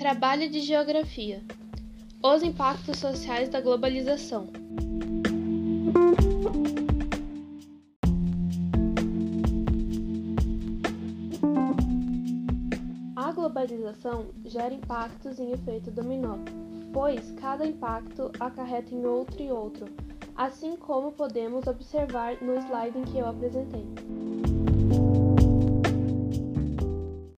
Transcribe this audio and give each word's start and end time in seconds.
Trabalho 0.00 0.48
de 0.48 0.60
Geografia: 0.60 1.42
Os 2.22 2.42
impactos 2.42 2.96
sociais 2.96 3.50
da 3.50 3.60
globalização. 3.60 4.48
A 13.14 13.30
globalização 13.32 14.28
gera 14.46 14.72
impactos 14.72 15.38
em 15.38 15.52
efeito 15.52 15.90
dominó, 15.90 16.38
pois 16.94 17.32
cada 17.32 17.66
impacto 17.66 18.32
acarreta 18.40 18.94
em 18.94 19.04
outro 19.04 19.42
e 19.42 19.52
outro, 19.52 19.84
assim 20.34 20.76
como 20.76 21.12
podemos 21.12 21.66
observar 21.66 22.40
no 22.40 22.54
slide 22.54 22.98
em 22.98 23.04
que 23.04 23.18
eu 23.18 23.28
apresentei. 23.28 23.84